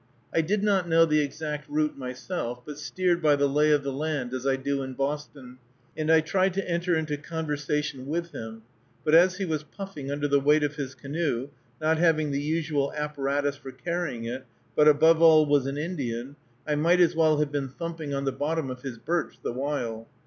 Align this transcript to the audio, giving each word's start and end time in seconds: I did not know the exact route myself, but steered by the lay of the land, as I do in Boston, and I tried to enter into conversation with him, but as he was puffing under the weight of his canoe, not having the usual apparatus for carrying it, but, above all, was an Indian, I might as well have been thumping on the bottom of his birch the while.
I 0.33 0.41
did 0.41 0.63
not 0.63 0.89
know 0.89 1.05
the 1.05 1.19
exact 1.21 1.69
route 1.69 1.95
myself, 1.95 2.63
but 2.65 2.79
steered 2.79 3.21
by 3.21 3.35
the 3.35 3.45
lay 3.47 3.69
of 3.69 3.83
the 3.83 3.93
land, 3.93 4.33
as 4.33 4.47
I 4.47 4.55
do 4.55 4.81
in 4.81 4.95
Boston, 4.95 5.59
and 5.95 6.11
I 6.11 6.21
tried 6.21 6.55
to 6.55 6.67
enter 6.67 6.95
into 6.95 7.17
conversation 7.17 8.07
with 8.07 8.31
him, 8.31 8.63
but 9.05 9.13
as 9.13 9.37
he 9.37 9.45
was 9.45 9.61
puffing 9.61 10.09
under 10.09 10.27
the 10.27 10.39
weight 10.39 10.63
of 10.63 10.73
his 10.75 10.95
canoe, 10.95 11.49
not 11.79 11.99
having 11.99 12.31
the 12.31 12.41
usual 12.41 12.91
apparatus 12.95 13.57
for 13.57 13.71
carrying 13.71 14.23
it, 14.25 14.43
but, 14.75 14.87
above 14.87 15.21
all, 15.21 15.45
was 15.45 15.67
an 15.67 15.77
Indian, 15.77 16.35
I 16.67 16.73
might 16.73 16.99
as 16.99 17.15
well 17.15 17.37
have 17.37 17.51
been 17.51 17.69
thumping 17.69 18.11
on 18.11 18.25
the 18.25 18.31
bottom 18.31 18.71
of 18.71 18.81
his 18.81 18.97
birch 18.97 19.35
the 19.43 19.53
while. 19.53 20.07